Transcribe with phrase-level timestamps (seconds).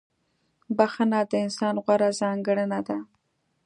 [0.77, 2.97] •بخښنه د انسان غوره ځانګړنه ده.